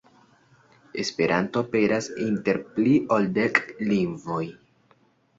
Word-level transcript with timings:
Esperanto 1.01 1.61
aperas 1.65 2.07
inter 2.27 2.59
pli 2.77 2.93
ol 3.17 3.27
dek 3.39 3.61
lingvoj. 3.91 4.41